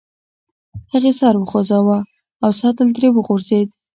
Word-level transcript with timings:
هغې 0.91 1.11
سر 1.19 1.33
وخوزاوه 1.37 1.97
او 2.43 2.49
سطل 2.61 2.87
ترې 2.95 3.09
وغورځید. 3.11 3.67